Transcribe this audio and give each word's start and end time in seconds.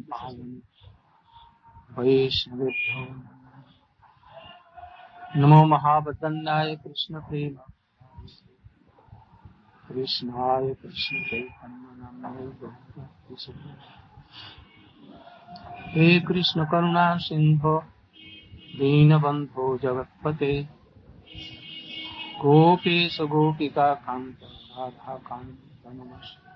पावन् 0.00 0.60
वैष्णवेभ्यो 1.98 3.04
नमो 5.36 5.64
महावदन्नाय 5.64 6.76
कृष्णप्रेम। 6.76 7.54
कृष्णाय 9.88 10.74
कृष्ण 10.74 11.16
हे 15.88 16.20
कृष्ण 16.20 16.64
करुणा 16.64 17.16
सिंधो 17.16 17.80
दीनबन्धो 18.78 19.78
जगत्पते। 19.78 20.83
गोपेश 22.44 23.20
गोपिका 23.20 23.94
कान्त 23.94 24.38
राधा 24.42 25.14
कान्त 25.14 25.86
नमस्ते। 25.86 26.52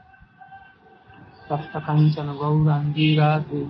सप्तकञ्चन 1.49 2.33
गौराङ्गी 2.33 3.07
राधे 3.17 3.63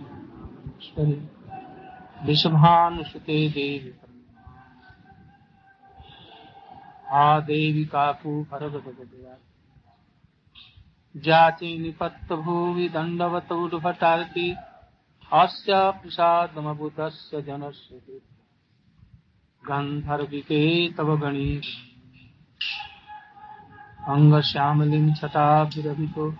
विषभानुसुते 2.27 3.36
देवी 3.48 3.92
हा 7.08 7.41
देवी 7.41 7.84
काकू 7.84 8.32
भरगदगदया 8.42 9.36
जाति 11.14 11.78
निपत्तभुवि 11.78 12.88
दण्डवतोर्भटार्ति 12.88 14.48
अस्य 15.32 15.91
प्रसादमबुधस्य 16.02 17.42
जनस्य 17.42 18.20
गन्धर्विके 19.64 20.64
तव 20.92 21.16
गणी 24.08 24.16
अङ्गश्यामलिं 24.16 25.14
छटाभिरभितो 25.14 26.34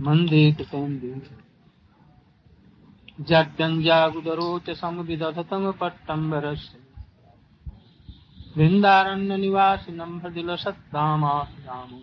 मन्दे 0.00 0.52
कृतेन्दे 0.52 1.30
जड्डञ्जागुदरोच 3.20 4.70
समविदधतमपट्टम्बरस्य 4.70 6.78
वृन्दारण्यनिवासिनं 8.56 10.18
हृदिलसत्तामामो 10.18 12.00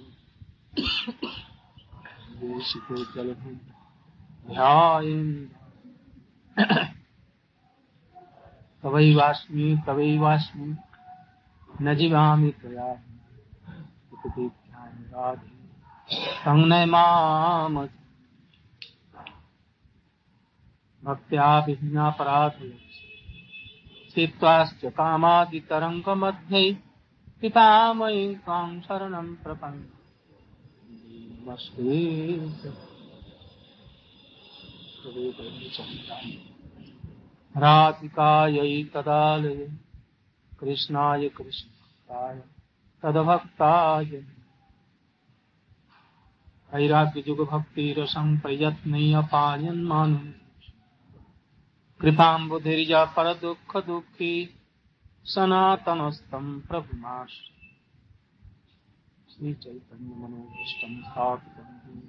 देशिको 2.42 2.95
जलभूम् 2.95 4.50
ध्यायन्। 4.50 5.45
तवैवास्मि 8.83 9.77
तवैवास्मि 9.88 10.75
न 11.81 11.95
जीवामि 11.95 12.52
त्वया 12.52 13.14
राधे 14.28 15.54
संनय 16.36 16.86
माम 16.86 17.78
भक्त्या 21.04 21.48
विहीनापराध 21.59 22.58
स्थित्वाश्च 24.09 24.86
कामादितरङ्गमध्ये 24.98 26.64
पितामयी 27.42 28.23
त्वां 28.36 28.80
शरणं 28.80 29.28
प्रपन्नमस्ते 29.44 29.94
राधिकायै 37.56 38.84
तदालय 38.95 39.60
कृष्णाय 40.60 41.28
कृष्णाय 41.28 42.38
तदभक्ताय। 43.06 44.06
वैराग्य 46.73 47.22
जुग 47.22 47.50
भक्ति 47.50 47.95
रसं 47.98 48.38
प्रयत्न 48.38 49.21
पायन 49.21 49.83
मान 49.83 50.16
कृपाम्बुधिर्या 52.02 53.05
पर 53.05 53.33
दुख 53.33 53.77
दुखी 53.86 54.60
सनातनस्तम 55.26 56.60
प्रभुमाश। 56.60 57.30
श्री 59.30 59.54
चैतन्य 59.54 60.16
मनोभीष्टम 60.16 61.02
स्थापितम 61.11 62.02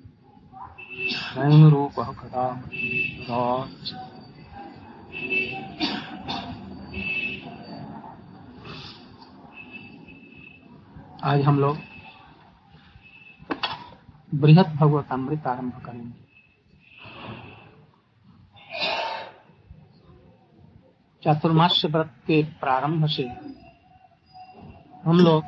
स्वयं 1.10 1.70
रूप 1.70 1.94
कदा 2.00 2.46
आज 11.26 11.40
हम 11.42 11.58
लोग 11.58 11.78
बृहद 14.34 14.66
भगवत 14.74 15.08
अमृत 15.12 15.46
आरंभ 15.46 15.80
करेंगे। 15.86 16.12
चतुर्मास 21.22 21.82
व्रत 21.84 22.12
के 22.26 22.42
प्रारंभ 22.60 23.06
से 23.06 23.24
हम 25.04 25.20
लोग 25.20 25.42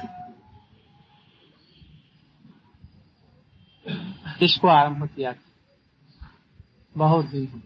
इसको 4.43 4.69
आरंभ 4.69 5.06
किया। 5.06 5.34
बहुत 6.97 7.27
दिन 7.27 7.62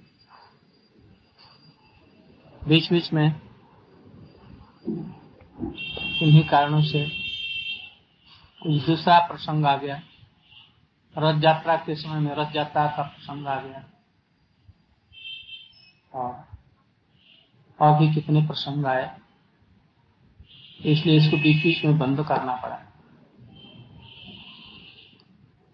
बीच 2.63 2.93
बीच 2.93 3.13
में 3.13 3.27
इन्हीं 6.23 6.47
कारणों 6.49 6.83
से 6.83 7.22
कुछ 8.63 8.87
दूसरा 8.87 9.19
प्रसंग 9.19 9.67
आ 9.67 9.77
गया। 9.77 10.03
रथ 11.19 11.45
यात्रा 11.45 11.77
के 11.77 11.97
समय 11.97 12.21
में 12.21 12.35
रथ 12.35 12.57
यात्रा 12.57 12.87
का 12.87 13.03
प्रसंग 13.03 13.47
आ 13.47 13.61
गया। 13.61 13.85
और 16.15 16.47
और 17.81 17.99
भी 17.99 18.15
कितने 18.15 18.47
प्रसंग 18.47 18.87
आए। 18.87 19.19
इसलिए 20.85 21.17
इसको 21.17 21.37
बीच 21.37 21.63
बीच 21.63 21.85
में 21.85 21.99
बंद 21.99 22.27
करना 22.27 22.57
पड़ा। 22.57 22.77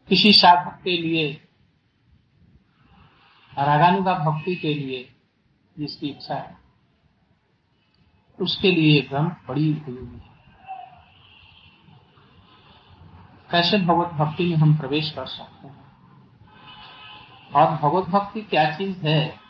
किसी 0.09 0.32
साधक 0.32 0.82
के 0.82 0.97
लिए, 0.99 1.32
रागानुगा 3.59 4.15
भक्ति 4.15 4.56
के 4.56 4.75
लिए 4.75 5.16
जिसकी 5.78 6.09
इच्छा 6.09 6.34
है, 6.34 6.59
उसके 8.41 8.70
लिए 8.70 9.03
ग्रंथ 9.03 9.31
बड़ी 9.49 9.72
उपयोगी 9.72 10.19
है। 10.19 10.27
कैसे 13.50 13.78
भगवत 13.78 14.09
भक्ति 14.09 14.44
में 14.50 14.56
हम 14.56 14.76
प्रवेश 14.76 15.10
कर 15.10 15.26
सकते 15.26 15.69
हैं। 15.69 15.88
और 17.54 17.76
भगवत 17.76 18.04
भक्ति 18.04 18.41
क्या 18.41 18.76
चीज़ 18.76 19.06
है? 19.06 19.41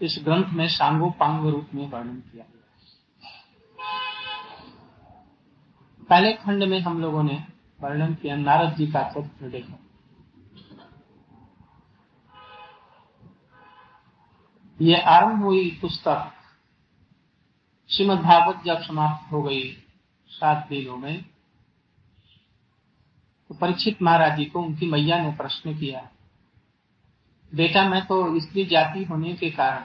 इस 0.00 0.20
ग्रंथ 0.24 0.44
में 0.44 0.68
सांगो 0.68 1.10
पांग 1.10 1.48
रूप 1.48 1.68
में 1.74 1.90
वर्णन 1.90 2.16
किया 2.16 2.44
गया 2.44 2.60
पहले 6.08 6.32
खंड 6.32 6.62
में 6.64 6.80
हम 6.80 7.00
लोगों 7.00 7.22
ने 7.22 7.44
वर्णन 7.80 8.14
किया, 8.14 8.36
नारद 8.36 8.74
जी 8.76 8.86
का 8.86 9.02
चरित्र 9.02 9.48
देखा। 9.48 9.78
ये 14.80 15.00
आरंभ 15.00 15.42
हुई 15.42 15.78
पुस्तक। 15.80 16.32
श्रीमद 17.90 18.18
भागवत 18.18 18.62
जब 18.64 18.82
समाप्त 18.82 19.32
हो 19.32 19.42
गई 19.42 19.76
सात 20.28 20.66
दिनों 20.68 20.96
में 20.96 21.24
परीक्षित 23.60 24.02
महाराज 24.02 24.36
जी 24.38 24.44
को 24.44 24.60
उनकी 24.60 24.86
मैया 24.86 25.22
ने 25.22 25.30
प्रश्न 25.36 25.78
किया, 25.78 26.08
बेटा, 27.52 27.88
मैं 27.88 28.04
तो 28.06 28.40
स्त्री 28.40 28.64
जाति 28.66 29.04
होने 29.04 29.32
के 29.34 29.50
कारण 29.50 29.84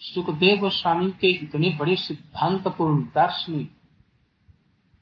सुखदेव 0.00 0.58
गोस्वामी 0.60 1.10
के 1.10 1.30
इतने 1.36 1.70
बड़े 1.70 1.96
सिद्धांतपूर्ण 1.96 3.02
दार्शनिक 3.14 3.70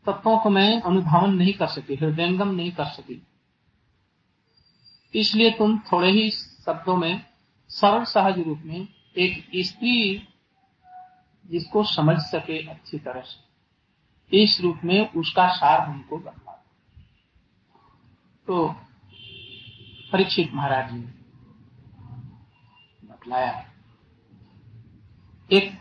तत्वों 0.06 0.38
को 0.38 0.50
मैं 0.50 0.80
अनुधावन 0.82 1.34
नहीं 1.34 1.52
कर 1.52 1.66
सकी, 1.68 1.94
हृदयंगम 1.94 2.50
नहीं 2.50 2.70
कर 2.72 2.84
सकी। 2.86 3.22
इसलिए 5.14 5.50
तुम 5.50 5.78
थोड़े 5.82 6.10
ही 6.10 6.30
शब्दों 6.30 6.96
में, 6.96 7.22
सरल 7.70 8.04
सहज 8.04 8.38
रूप 8.38 8.62
में 8.64 8.88
एक 9.16 9.50
स्त्री 9.56 10.26
जिसको 11.44 11.82
समझ 11.86 12.16
सके 12.22 12.58
अच्छी 12.66 12.98
तरह 12.98 13.20
से, 13.22 14.42
इस 14.42 14.60
रूप 14.60 14.80
में 14.84 15.12
उसका 15.12 15.48
सार 15.48 15.80
हमको 15.80 16.18
बता 16.18 16.47
तो 18.48 18.68
परीक्षित 20.12 20.54
महाराज 20.54 20.90
जी 20.92 20.98
ने 20.98 21.12
बतलाया 23.08 23.50
एक 25.50 25.72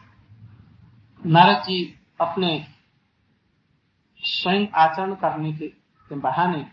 नारद 1.26 1.64
जी 1.64 1.78
अपने 2.22 2.50
स्वयं 4.24 4.68
आचरण 4.76 5.14
करने 5.16 5.54
के, 5.54 5.68
के 5.68 6.16
बहाने 6.16 6.66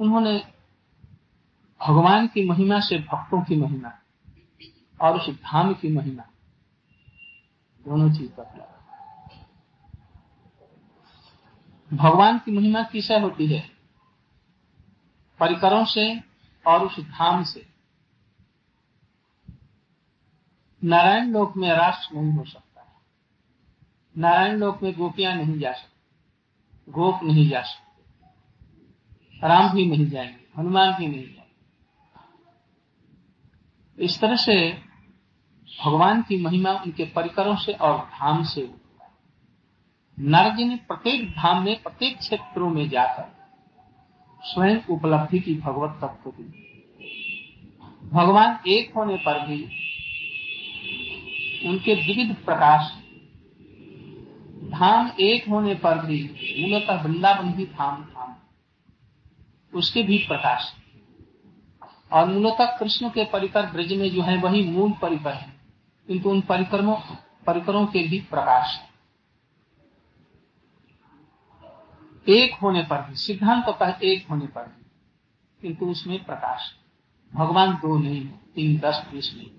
उन्होंने 0.00 0.36
भगवान 1.80 2.26
की 2.26 2.48
महिमा 2.48 2.80
से 2.80 2.98
भक्तों 2.98 3.42
की 3.42 3.56
महिमा 3.56 3.92
और 5.00 5.20
उस 5.20 5.30
धाम 5.30 5.74
की 5.74 5.96
महिमा 5.96 6.22
दोनों 7.86 8.12
चीज़ 8.12 8.30
बतला 8.30 8.71
भगवान 11.92 12.38
की 12.38 12.50
महिमा 12.50 12.82
किसे 12.82 13.18
होती 13.18 13.46
है। 13.46 13.70
परिकरों 15.40 15.84
से 15.84 16.20
और 16.66 16.86
उस 16.86 17.00
धाम 17.00 17.44
से। 17.44 17.68
नारायण 20.84 21.30
लोक 21.30 21.56
में 21.56 21.68
राष्ट्र 21.68 22.16
नहीं 22.16 22.32
हो 22.32 22.44
सकता। 22.44 22.80
है 22.80 22.92
नारायण 24.18 24.56
लोक 24.56 24.82
में 24.82 24.92
गोपियाँ 24.92 25.34
नहीं 25.34 25.58
जा 25.58 25.72
सकती। 25.72 26.92
गोप 26.92 27.20
नहीं 27.22 27.48
जा 27.48 27.62
सकते। 27.62 27.92
राम 29.48 29.72
भी 29.72 29.86
नहीं 29.86 30.06
जाएँगे, 30.06 30.48
हनुमान 30.58 30.94
भी 30.94 31.06
नहीं 31.06 31.34
जाएँगे। 31.34 31.42
इस 34.04 34.20
तरह 34.20 34.36
से 34.36 34.82
भगवान 35.84 36.22
की 36.22 36.42
महिमा 36.42 36.70
उनके 36.70 37.04
परिकरों 37.04 37.56
से 37.56 37.72
और 37.72 37.98
धाम 37.98 38.44
से 38.44 38.60
होता 38.60 38.81
नारद 40.24 40.56
जी 40.56 40.64
ने 40.64 40.76
प्रत्येक 40.76 41.30
धाम 41.30 41.64
में, 41.64 41.82
प्रत्येक 41.82 42.18
क्षेत्रों 42.18 42.70
में 42.70 42.88
जाकर 42.88 43.36
स्वयं 44.42 44.76
उपलब्धि 44.90 45.40
की 45.40 45.54
भगवत 45.54 45.98
तत्व 46.00 46.30
की 46.30 46.42
भगवान 48.12 48.58
एक 48.68 48.92
होने 48.96 49.16
पर 49.16 49.46
भी 49.46 49.62
उनके 51.68 51.94
विविध 51.94 52.36
प्रकाश, 52.36 52.92
धाम 54.70 55.10
एक 55.20 55.48
होने 55.48 55.74
पर 55.74 56.06
भी 56.06 56.30
मूलतः 56.60 57.02
वृंदावन 57.02 57.52
भी 57.52 57.64
धाम 57.64 58.02
धाम 58.02 58.34
उसके 59.78 60.02
भी 60.02 60.18
प्रकाश। 60.18 60.74
और 62.12 62.32
मूलतः 62.32 62.78
कृष्ण 62.78 63.08
के 63.08 63.24
परिकर 63.24 63.66
ब्रज 63.66 63.92
में 63.92 64.10
जो 64.10 64.22
है, 64.22 64.36
वही 64.36 64.64
मूल 64.64 64.92
परिकर 64.92 65.34
है। 65.34 65.52
किंतु 66.06 66.30
उन 66.30 66.40
परिक्रमों 66.40 66.96
परिकरों 67.46 67.86
के 67.86 68.08
भी 68.08 68.20
प्रकाश 68.20 68.80
है। 68.80 68.91
एक 72.26 72.54
होने 72.54 72.82
पर 72.82 73.00
भी, 73.02 73.14
सिद्धांत 73.16 73.64
तो 73.66 73.72
एक 74.06 74.26
होने 74.30 74.46
पर 74.46 74.62
भी, 74.62 74.82
किंतु 75.60 75.86
उसमें 75.86 76.22
प्रकाश 76.24 76.72
भगवान 77.32 77.72
दो 77.74 77.98
नहीं 77.98 78.20
है, 78.20 78.40
तीन 78.54 78.78
दस 78.78 79.06
बीस 79.12 79.32
नहीं 79.36 79.50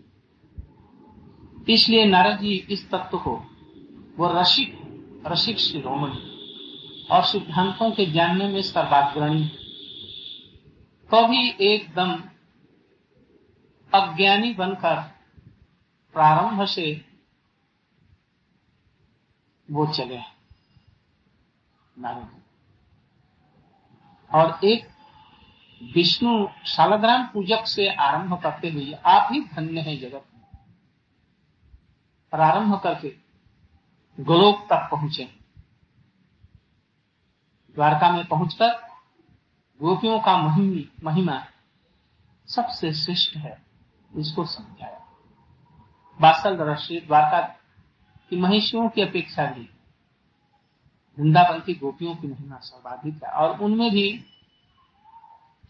इसलिए 1.68 2.06
नारद 2.06 2.39
जी 2.39 2.54
इस 2.69 2.89
तत्व 2.89 3.18
को, 3.18 3.36
वो 4.18 4.31
रसिक 4.31 4.80
रसिक 5.27 5.57
शिरोमणि 5.60 6.30
और 7.12 7.24
सिद्धांतों 7.25 7.89
के 7.92 8.06
जानने 8.12 8.48
में 8.48 8.62
सर्वाग्रणी 8.62 9.44
कभी 11.10 11.50
एकदम 11.63 12.12
अज्ञानी 13.94 14.54
बनकर 14.54 15.01
प्रारंभ 16.15 16.63
से 16.65 16.86
वो 19.69 19.86
चले 19.88 20.19
नारद 21.98 22.30
और 24.34 24.60
एक 24.64 24.88
विष्णु 25.96 26.48
शालग्राम 26.66 27.26
पूजक 27.28 27.68
से 27.68 27.88
आरंभ 27.94 28.42
करते 28.44 28.70
हुए 28.70 28.92
आप 29.06 29.28
ही 29.32 29.42
धन्य 29.42 29.82
है 29.82 29.98
जगत 29.98 30.26
में। 30.34 30.44
प्रारंभ 32.34 32.80
करके 32.80 33.16
गोलोक 34.20 34.68
तक 34.70 34.88
पहुँचे। 34.92 35.24
द्वारका 37.76 38.12
में 38.12 38.26
पहुंचकर 38.26 38.70
गोपियों 39.82 40.20
का 40.20 40.38
महिमी 40.38 40.90
महिमा 41.04 41.44
सबसे 42.50 42.94
श्रेष्ठ 42.94 43.36
है, 43.38 43.62
इसको 44.12 44.46
समझाया। 44.46 45.00
बासल 46.20 46.56
द्वारका 46.58 47.42
की 48.30 48.36
महिषियों 48.36 48.90
की 48.90 49.02
अपेक्षा 49.02 49.46
भी 49.46 49.70
वृंदावन 51.18 51.60
की 51.60 51.74
गोपियों 51.74 52.15
की 52.15 52.27
महिमा 52.27 52.57
सर्वाधिक 52.57 53.24
है 53.24 53.30
और 53.31 53.60
उनमें 53.60 53.89
भी 53.92 54.06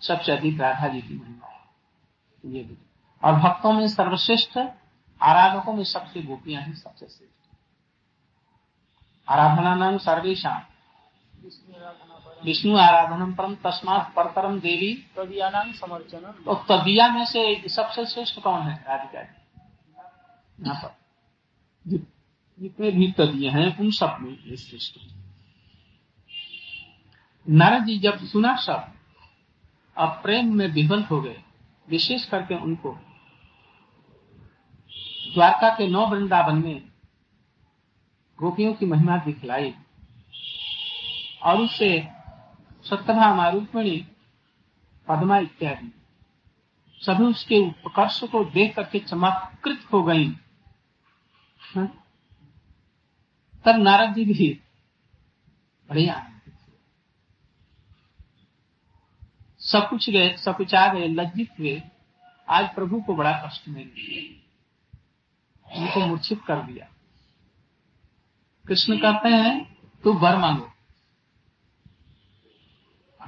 सबसे 0.01 0.31
अधिक 0.31 0.59
राधा 0.61 0.87
जी 0.87 1.01
की 1.01 1.13
महिमा 1.15 1.47
है। 1.47 2.53
ये 2.53 2.63
भी। 2.63 2.77
और 3.23 3.33
भक्तों 3.33 3.71
में 3.73 3.87
सर्वश्रेष्ठ 3.87 4.57
आराधकों 5.21 5.73
में 5.73 5.83
सबसे 5.83 6.21
गोपियाँ 6.21 6.63
ही 6.63 6.73
सबसे 6.73 7.05
श्रेष्ठ। 7.05 7.31
आराधना 9.27 9.75
नाम 9.75 9.97
सर्वेशा 9.97 10.55
विष्णु 12.43 12.77
आराधनम 12.77 13.33
परम 13.33 13.55
तस्मात 13.55 14.13
परतरम 14.15 14.59
देवी। 14.59 14.93
तदिया 15.15 15.49
नाम 15.49 15.71
समर्चनम 15.71 16.31
तो 16.45 16.55
तदिया 16.69 17.07
में 17.07 17.25
से 17.25 17.69
सबसे 17.69 18.05
श्रेष्ठ 18.05 18.39
कौन 18.39 18.61
है 18.61 18.75
राधिका 18.87 19.23
जी 19.23 20.65
यहाँ 20.65 20.75
पर। 20.83 22.01
जितने 22.57 22.91
भी 22.91 23.11
तदिया 23.11 23.51
हैं 23.51 23.77
उन 23.79 23.91
सब 23.91 24.17
में 24.21 24.31
ये 24.31 24.57
श्रेष्ठ 24.57 24.99
नारद 27.47 27.85
जी 27.85 27.97
जब 27.99 28.17
सुना 28.25 28.55
सब, 28.55 28.91
अब 29.97 30.09
प्रेम 30.23 30.53
में 30.55 30.67
विफल 30.67 31.03
हो 31.03 31.21
गए, 31.21 31.41
विशेष 31.87 32.25
करके 32.25 32.55
उनको। 32.55 32.91
द्वारका 35.33 35.69
के 35.69 35.87
नौ 35.87 36.05
वृंदावन 36.07 36.55
में 36.55 36.81
गोपियों 38.39 38.73
की 38.73 38.85
महिमा 38.85 39.17
दिखलाई 39.17 39.73
और 41.43 41.61
उससे 41.61 41.89
सत्यभामा 42.85 43.49
रुक्मिणी 43.49 43.97
पदमा 45.07 45.37
इत्यादि, 45.37 45.91
सभी 47.01 47.23
उसके 47.23 47.59
उपकर्ष 47.59 48.23
को 48.23 48.43
देख 48.45 48.75
करके 48.75 48.99
चमत्कृत 48.99 49.87
हो 49.93 50.03
गई। 50.03 50.29
तब 53.65 53.77
नारद 53.77 54.13
जी 54.13 54.25
भी 54.25 54.49
बड़े 55.89 56.07
सब 59.73 59.89
कुछ 59.89 60.09
गए, 60.09 60.35
सब 60.37 60.57
कुछ 60.57 60.73
आ 60.75 60.93
गए, 60.93 61.07
लज्जित 61.07 61.59
हुए। 61.59 61.81
आज 62.47 62.73
प्रभु 62.75 63.01
को 63.01 63.15
बड़ा 63.15 63.31
कष्ट 63.45 63.67
मिल 63.69 63.89
उनको 65.77 65.99
मूर्छित 65.99 66.41
कर 66.47 66.55
दिया। 66.55 66.87
कृष्ण 68.65 68.97
कहते 68.97 69.29
हैं, 69.29 69.77
तू 70.03 70.13
वर 70.13 70.37
मांगो। 70.37 70.69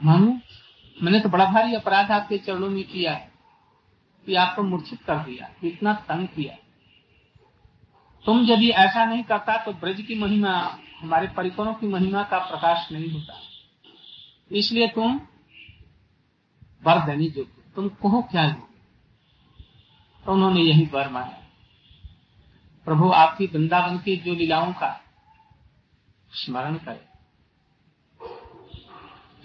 मांगो? 0.03 0.39
मैंने 1.03 1.19
तो 1.19 1.30
बड़ा 1.30 1.45
भारी 1.45 1.75
अपराध 1.75 2.12
आपके 2.12 2.38
चरणों 2.38 2.69
में 2.69 2.83
किया 2.83 3.13
है 3.13 3.31
कि 4.25 4.36
आपको 4.36 4.63
मूर्छित 4.63 5.03
कर 5.03 5.18
दिया, 5.18 5.50
इतना 5.63 5.94
तंग 5.94 6.27
किया। 6.27 6.56
तुम 8.25 8.45
यदि 8.45 8.69
ऐसा 8.69 9.06
नहीं 9.06 9.24
करता 9.24 9.57
तो 9.57 9.74
ब्रज 9.74 10.01
की 10.01 10.15
महिमा, 10.15 10.80
हमारे 11.00 11.27
परिकरों 11.27 11.74
की 11.74 11.88
महिमा 11.88 12.24
का 12.24 12.39
प्रकाश 12.39 12.91
नहीं 12.91 13.12
होता। 13.12 13.39
इसलिए 14.51 14.88
तुम 14.88 15.20
वर 16.86 17.06
देनी 17.06 17.30
जो 17.30 17.44
तुम 17.75 17.88
कहो 17.88 18.22
क्या 18.22 18.50
तो 20.25 20.34
उन्होंने 20.34 20.62
यही 20.62 20.86
वर 20.94 21.10
मांगा 21.10 21.42
प्रभु, 22.88 23.10
आपकी 23.10 23.46
वृंदावन 23.46 23.98
की 23.98 24.15
जो 24.18 24.34
लीलाओं 24.34 24.74
का 24.74 25.01
स्मरण 26.34 26.75
करे। 26.75 27.06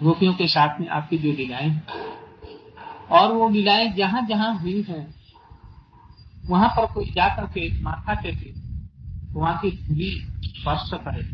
गोपियों 0.00 0.34
के 0.34 0.46
साथ 0.46 0.80
में 0.80 0.88
आपकी 0.88 1.18
जो 1.18 1.32
लीलाएँ 1.32 1.80
और 3.10 3.32
वो 3.32 3.48
लीलाएँ 3.48 3.92
जहाँ 3.92 4.26
जहाँ 4.26 4.54
हुई 4.58 4.82
हैं, 4.82 5.14
वहाँ 6.46 6.68
पर 6.68 6.86
कोई 6.92 7.10
जाकर 7.10 7.46
के 7.46 7.82
माथा 7.82 8.14
टेके, 8.14 8.52
वहाँ 9.32 9.58
की 9.58 9.70
धूली 9.70 10.10
स्पर्श 10.44 10.90
करे। 10.94 11.24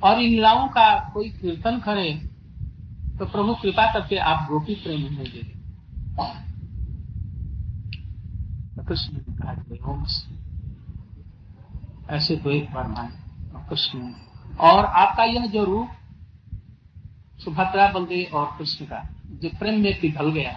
और 0.00 0.20
इन 0.20 0.30
लीलाओं 0.30 0.68
का 0.68 1.10
कोई 1.14 1.30
कीर्तन 1.30 1.78
करे 1.78 2.29
तो 3.20 3.26
प्रभु 3.26 3.54
कृपा 3.54 3.92
करके 3.92 4.16
आप 4.16 4.48
गोपी 4.48 4.74
प्रेम 4.74 5.00
में 5.00 5.24
दे 5.24 5.60
कृष्ण 8.84 9.12
ने 9.12 9.36
कहा 9.36 10.16
ऐसे 12.16 12.36
तो 12.36 12.50
एक 12.50 12.72
बार 12.72 12.88
माने 12.88 13.68
कृष्ण 13.68 14.14
और 14.60 14.84
आपका 14.84 15.24
यह 15.24 15.46
जो 15.46 15.64
रूप, 15.64 15.88
सुभद्रा 17.44 17.92
बलदेव 17.92 18.36
और 18.36 18.58
कृष्ण 18.58 18.84
का, 18.84 19.08
जो 19.26 19.48
प्रेम 19.58 19.80
में 19.80 20.00
पिघल 20.00 20.30
गया, 20.30 20.56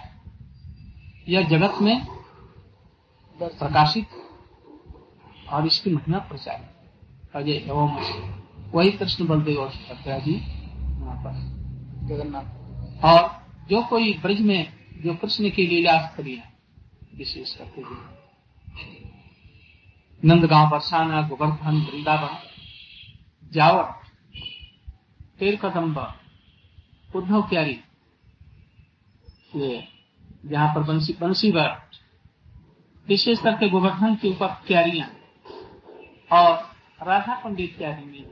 यह 1.28 1.48
जगत 1.48 1.82
में 1.82 2.06
प्रकाशित 3.42 4.06
और 5.48 5.66
इसकी 5.66 5.90
महिमा 5.94 6.18
प्रचारित 6.18 6.70
वही 8.74 8.90
कृष्ण 8.90 9.26
बलदेव 9.26 9.60
और 9.60 9.70
सुभद्रा 9.70 10.18
जी 10.18 10.34
वहाँ 11.00 11.16
पर। 11.16 11.53
जगन्नाथ। 12.04 13.04
और 13.04 13.20
जो 13.68 13.82
कोई 13.82 14.12
ब्रज 14.18 14.40
में, 14.40 14.72
जो 15.02 15.14
कृष्ण 15.14 15.50
की 15.50 15.66
लीला 15.66 15.98
स्थली 16.06 16.34
है, 16.36 16.52
विशेष 17.14 17.54
करके 17.56 17.82
जो 17.82 17.96
नंदगांव, 20.22 20.70
बरसाना, 20.70 21.20
गोवर्धन, 21.28 21.76
वृंदावन, 21.82 22.36
जावर 23.52 23.84
तेर 25.38 25.56
कदम्ब 25.56 25.98
उद्धव 27.14 27.42
क्यारी, 27.42 27.78
ये 29.56 29.88
जहाँ 30.46 30.74
पर 30.74 30.82
बंसी 30.82 31.12
बंसी 31.20 31.50
विशेष 33.06 33.38
करके 33.38 33.68
गोवर्धन 33.68 34.14
के 34.14 34.28
ऊपर 34.28 34.48
क्यारियाँ, 34.66 35.08
और 36.32 36.54
राधा 37.00 37.34
पंडित 37.34 37.74
क्यारी 37.78 38.04
में 38.04 38.24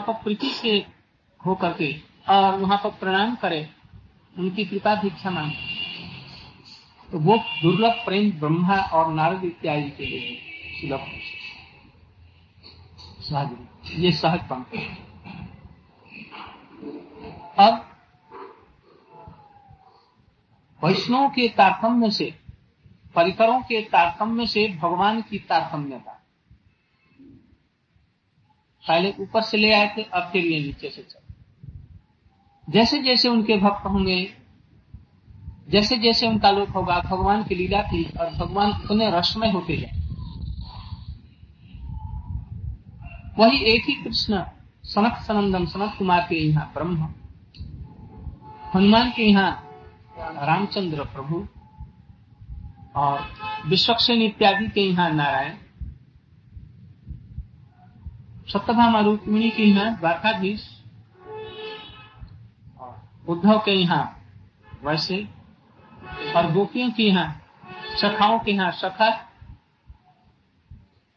पर 0.00 0.12
प्रीति 0.14 0.48
से 0.50 0.97
हो 1.40 1.54
करके 1.54 1.92
और 2.28 2.54
वहाँ 2.60 2.78
पर 2.84 2.90
प्रणाम 3.00 3.34
करे। 3.36 3.68
उनकी 4.36 4.64
कृपा 4.64 4.94
भिक्षा 4.94 5.30
मांगे 5.30 5.76
तो 7.08 7.18
वो 7.18 7.36
दुर्लभ 7.62 8.02
प्रेम 8.04 8.30
ब्रह्मा 8.40 8.76
और 8.76 9.12
नारद 9.12 9.44
इत्यादि 9.44 9.90
के 9.90 10.06
लिए 10.06 10.36
सुलभ 10.80 11.06
सहज 13.22 14.00
ये 14.00 14.12
सहज 14.12 14.48
पंख 14.48 14.74
अब 17.58 17.84
वैष्णव 20.82 21.28
के 21.28 21.48
तारतम्य 21.48 22.10
से, 22.10 22.24
परिकरों 23.14 23.60
के 23.60 23.80
तारतम्य 23.84 24.46
से 24.46 24.66
भगवान 24.74 25.20
की 25.22 25.38
तारतम्यता। 25.48 26.12
पहले 28.84 29.12
ऊपर 29.20 29.42
से 29.42 29.56
ले 29.56 29.72
आए 29.72 29.88
थे, 29.96 30.02
अब 30.04 30.28
फिर 30.32 30.44
ये 30.44 30.60
नीचे 30.60 30.90
से 30.90 31.02
चल। 31.02 31.27
जैसे 32.68 32.98
जैसे 33.02 33.28
उनके 33.28 33.56
भक्त 33.58 33.86
होंगे 33.86 34.18
जैसे 35.70 35.96
जैसे 35.96 36.28
उनका 36.28 36.50
लोक 36.50 36.68
होगा, 36.68 36.98
भगवान 37.00 37.42
की 37.44 37.54
लीला 37.54 37.82
थी 37.82 38.02
और 38.20 38.30
भगवान 38.36 38.70
उतने 38.72 39.10
रसमय 39.10 39.50
होते 39.50 39.76
जाए। 39.76 39.96
वही 43.38 43.58
एक 43.72 43.84
ही 43.88 43.94
कृष्ण 43.94 44.42
सनत 44.84 45.22
सनंदन 45.26 45.66
सनत 45.66 45.94
कुमार 45.98 46.26
के 46.28 46.36
यहाँ 46.38 46.70
ब्रह्म, 46.74 47.08
हनुमान 48.74 49.10
के 49.10 49.22
यहाँ 49.22 49.50
रामचंद्र 50.46 51.04
प्रभु 51.06 51.46
और 52.96 53.20
विश्वक्षण 53.68 54.22
इत्यादि 54.22 54.66
के 54.68 54.80
यहाँ 54.80 55.10
नारायण 55.12 55.54
सत्यभामा 58.52 59.00
रुक्मिणी 59.00 59.50
के 59.50 59.64
यहाँ 59.64 59.96
द्वारकाधीश 59.98 60.68
उद्धव 63.28 63.58
के 63.64 63.72
यहाँ 63.72 64.04
वैसे 64.84 65.16
और 66.36 66.50
गोपियों 66.52 66.90
के 66.90 67.02
यहाँ 67.02 67.40
सखाओं 68.00 68.38
के 68.38 68.52
यहाँ 68.52 68.70
सखा 68.72 69.10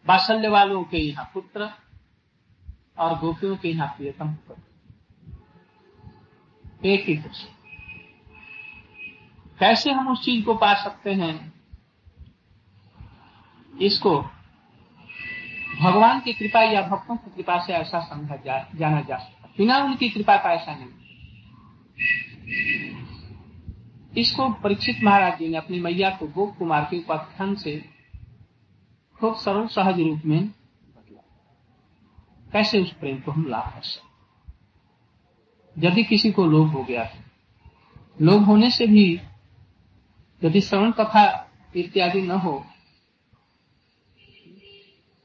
बासल्य 0.05 0.47
वालों 0.47 0.83
के 0.83 0.97
यहाँ 0.97 1.29
पुत्र 1.33 1.69
और 2.99 3.17
गोपियों 3.19 3.55
के 3.57 3.69
यहाँ 3.69 3.87
प्रियतम 3.97 4.35
एक 6.85 7.05
ही 7.07 7.15
कृष्ण 7.17 7.47
कैसे 9.59 9.91
हम 9.91 10.07
उस 10.11 10.23
चीज़ 10.25 10.43
को 10.45 10.53
पा 10.55 10.73
सकते 10.83 11.13
हैं? 11.13 11.33
इसको 13.73 14.15
भगवान 15.81 16.19
की 16.19 16.33
कृपा 16.33 16.61
या 16.63 16.81
भक्तों 16.87 17.15
की 17.17 17.31
कृपा 17.35 17.57
से 17.65 17.73
ऐसा 17.73 17.99
समझा 18.05 18.35
जा, 18.35 18.57
जाना 18.75 19.01
जा 19.01 19.17
सकता 19.17 19.49
बिना 19.57 19.77
उनकी 19.83 20.09
कृपा 20.09 20.35
का 20.37 20.53
ऐसा 20.53 20.75
नहीं। 20.75 20.87
इसको 24.17 24.49
परीक्षित 24.53 25.03
महाराज 25.03 25.37
जी 25.39 25.47
ने 25.47 25.57
अपनी 25.57 25.79
मैया 25.79 26.09
को 26.09 26.27
गोप 26.27 26.57
कुमार 26.57 26.87
के 26.91 26.97
उपाख्यान 26.99 27.55
से 27.55 27.75
खूब 29.19 29.35
सरल 29.35 29.67
सहज 29.67 29.99
रूप 29.99 30.21
में 30.25 30.47
बदला 30.47 31.21
कैसे 32.53 32.79
उस 32.79 32.91
प्रेम 32.93 33.19
को 33.19 33.31
हम 33.31 33.45
लाभ 33.47 33.73
कर 33.73 33.81
सकते 33.81 34.09
यदि 35.75 36.03
किसी 36.03 36.31
को 36.31 36.45
लोभ 36.45 36.69
हो 36.69 36.83
गया 36.83 37.03
है, 37.03 37.23
लोभ 38.21 38.43
होने 38.43 38.69
से 38.71 38.87
भी 38.87 39.05
यदि 40.41 40.61
श्रवण 40.61 40.91
कथा 40.91 41.23
इत्यादि 41.75 42.21
न 42.21 42.31
हो, 42.31 42.53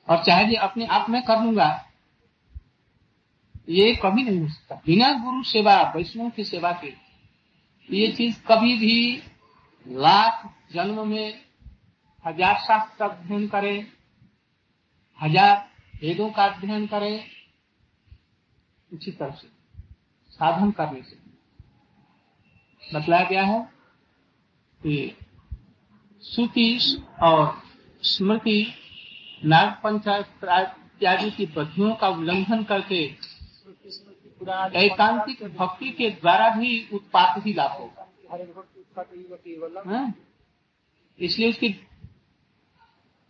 और 0.09 0.23
चाहे 0.25 0.47
ये 0.47 0.57
अपने 0.57 0.87
आप 0.87 1.11
में 1.11 1.23
कर 1.23 1.43
लूँगा 1.45 1.69
ये 3.69 3.95
कभी 3.95 4.23
नहीं 4.23 4.41
हो 4.41 4.49
सकता। 4.49 4.75
बिना 4.87 5.13
गुरु 5.13 5.43
सेवा, 5.43 5.81
वैष्णव 5.97 6.31
की 6.31 6.45
सेवा 6.45 6.73
के। 6.73 6.93
ये 7.91 8.13
चीज़ 8.13 8.41
कभी 8.43 8.77
भी 8.79 9.23
लाख 9.87 10.49
जन्म 10.73 11.07
में 11.09 11.43
हज़ार 12.25 12.55
शास्त्र 12.59 12.99
का 12.99 13.07
अध्ययन 13.07 13.47
करे, 13.49 13.75
हज़ार 15.21 15.57
वेदों 16.03 16.31
का 16.31 16.45
अध्ययन 16.45 16.87
करे, 16.87 17.25
उसी 18.91 19.11
तरह 19.11 19.31
से, 19.31 19.49
साधन 20.33 20.71
करने 20.71 21.03
से। 21.03 21.25
बतलाया 22.95 23.25
गया 23.25 23.43
है 23.43 23.61
कि 24.81 25.17
श्रुति 26.23 26.79
और 27.23 27.63
स्मृति 28.03 28.67
नाग 29.45 29.71
पंचायत 29.85 30.45
इत्यादि 30.45 31.31
की 31.31 31.47
पद्धियों 31.47 31.95
का 31.95 32.09
उल्लंघन 32.09 32.63
करके 32.65 33.07
एकांतिक 34.49 35.43
भक्ति 35.57 35.91
के 35.91 36.11
द्वारा 36.11 36.49
भी 36.51 36.89
उत्पाद 36.93 37.43
ही 37.43 37.53
लाभ 37.53 37.71
होगा। 37.71 38.03
इसलिए 41.19 41.49
उसकी 41.51 41.69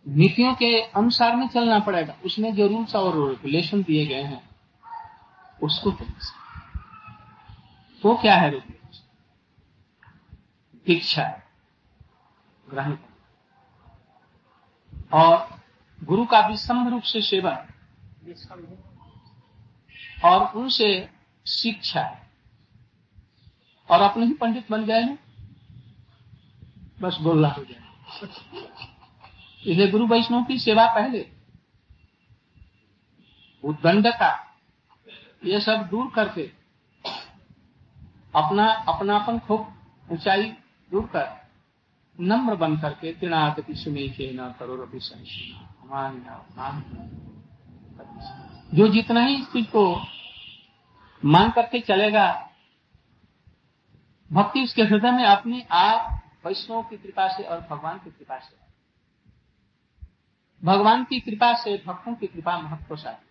नीतियों 0.05 0.53
के 0.55 0.81
अनुसार 0.81 1.35
में 1.35 1.47
चलना 1.47 1.79
पड़ेगा। 1.79 2.15
उसमें 2.25 2.53
जो 2.55 2.67
रूल्स 2.67 2.95
और 2.95 3.29
रेगुलेशन 3.29 3.83
दिए 3.83 4.05
गए 4.05 4.21
हैं, 4.21 4.41
उसको 5.63 5.91
वो 8.03 8.15
क्या 8.15 8.35
है 8.35 8.51
दीक्षा, 10.87 11.23
ग्रहण 12.67 12.97
और 15.13 15.47
गुरु 16.03 16.25
का 16.25 16.39
विषम 16.47 16.87
रूप 16.87 17.03
से 17.03 17.21
सेवन। 17.21 17.67
और 20.25 20.57
उनसे 20.57 21.09
शिक्षा 21.45 22.03
और 23.89 24.01
अपने 24.01 24.25
ही 24.25 24.33
पंडित 24.33 24.71
बन 24.71 24.85
गए 24.85 25.01
हैं? 25.01 25.17
बस 27.01 27.17
बोलना 27.21 27.47
हो 27.47 27.63
जाए 27.63 27.85
इसलिए 29.65 29.87
गुरु 29.91 30.07
वैष्णव 30.07 30.43
की 30.43 30.59
सेवा 30.59 30.85
पहले। 30.95 31.29
उद्दंड 33.63 34.07
का 34.07 34.31
ये 35.45 35.59
सब 35.59 35.87
दूर 35.87 36.11
करके, 36.15 36.51
अपना 38.35 38.67
अपनापन 38.87 39.39
खूब 39.39 39.73
ऊंचाई 40.11 40.43
दूर 40.91 41.05
कर, 41.05 41.47
नम्र 42.19 42.55
बन 42.55 42.77
करके 42.77 43.13
तृणागति 43.13 43.75
सुनी 43.75 44.09
के 44.09 44.31
न 44.33 44.55
करो 44.59 44.75
रवि 44.75 44.99
जो 48.73 48.87
जितना 48.87 49.21
ही 49.21 49.35
इस 49.35 49.45
चीज़ 49.45 49.65
को 49.65 50.01
मान 51.25 51.51
करके 51.51 51.79
चलेगा, 51.79 52.49
भक्ति 54.33 54.63
उसके 54.63 54.83
हृदय 54.83 55.11
में 55.11 55.23
अपने 55.23 55.67
आप 55.71 56.21
वैष्णव 56.45 56.83
की 56.83 56.97
कृपा 56.97 57.37
से 57.37 57.43
और 57.43 57.61
भगवान 57.61 57.97
की 57.97 58.09
कृपा 58.09 58.39
से। 58.39 58.57
भगवान 60.63 61.03
की 61.03 61.19
कृपा 61.19 61.53
से 61.53 61.83
भक्तों 61.87 62.15
की 62.15 62.27
कृपा 62.27 62.57
महत्वशाली। 62.57 63.29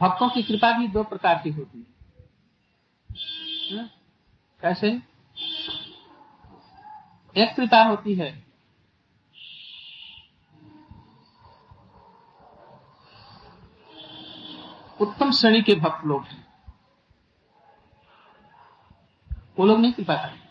भक्तों 0.00 0.30
की 0.30 0.42
कृपा 0.42 0.78
भी 0.78 0.88
दो 0.88 1.04
प्रकार 1.04 1.40
की 1.44 1.50
होती 1.50 1.78
है। 1.78 1.98
कैसे? 4.60 5.02
एक 7.36 7.56
कृपा 7.56 7.82
होती 7.82 8.14
है 8.14 8.47
उत्तम 15.00 15.32
श्रेणी 15.32 15.62
के 15.62 15.74
भक्त 15.74 16.06
लोग 16.06 16.24
हैं। 16.24 16.48
वो 19.58 19.66
लोग 19.66 19.78
नहीं 19.78 19.92
कृपा 19.92 20.14
करें। 20.14 20.48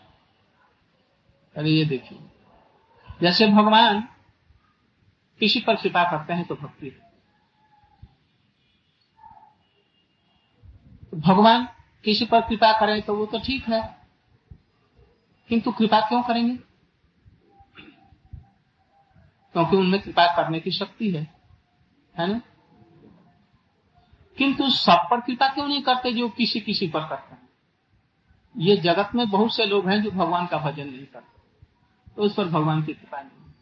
अरे 1.56 1.70
ये 1.70 1.84
देखिए। 1.84 2.18
जैसे 3.20 3.46
भगवान 3.46 4.00
किसी 5.40 5.60
पर 5.60 5.76
कृपा 5.76 6.10
करते 6.10 6.32
हैं 6.32 6.46
तो 6.46 6.54
भक्ति 6.54 7.00
भगवान 11.14 11.68
किसी 12.04 12.24
पर 12.24 12.40
कृपा 12.40 12.80
करें 12.80 13.02
तो 13.02 13.16
वो 13.16 13.26
तो 13.26 13.38
ठीक 13.38 13.68
है। 13.68 14.08
किंतु 15.48 15.72
कृपा 15.72 16.00
क्यों 16.00 16.22
करेंगे? 16.22 16.56
क्योंकि 19.52 19.76
उनमें 19.76 20.02
कृपा 20.02 20.36
करने 20.36 20.60
की 20.60 20.70
शक्ति 20.70 21.10
है। 21.10 21.40
है 22.18 22.26
ना? 22.26 22.40
किंतु 24.38 24.70
सब 24.70 25.06
पर 25.10 25.20
कृपा 25.20 25.48
क्यों 25.48 25.68
नहीं 25.68 25.82
करते 25.82 26.12
जो 26.12 26.28
किसी 26.28 26.60
किसी 26.60 26.88
पर 26.88 27.00
करते 27.00 27.34
हैं? 27.34 27.48
ये 28.56 28.76
जगत 28.76 29.10
में 29.14 29.30
बहुत 29.30 29.54
से 29.54 29.66
लोग 29.66 29.88
हैं 29.88 30.02
जो 30.02 30.10
भगवान 30.10 30.46
का 30.46 30.58
भजन 30.58 30.86
नहीं 30.86 31.06
करते। 31.06 31.42
तो 32.16 32.22
उस 32.22 32.34
पर 32.34 32.44
भगवान 32.44 32.82
की 32.82 32.92
कृपा 32.92 33.22
नहीं 33.22 33.52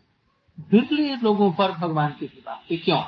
बिरले 0.71 1.17
लोगों 1.17 1.53
पर 1.53 1.73
भगवान 1.73 2.13
की 2.13 2.27
कृपा 2.27 2.63
कि 2.69 2.77
क्यों? 2.77 3.03